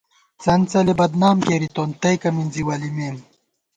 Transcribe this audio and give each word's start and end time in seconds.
څنڅَلےبدنام 0.41 1.37
کېرِتون، 1.47 1.89
تئیکہ 2.01 2.29
مِنزی 2.35 2.63
ولِمېم 2.65 3.15